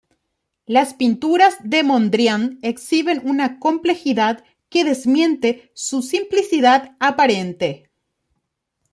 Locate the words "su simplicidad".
5.75-6.97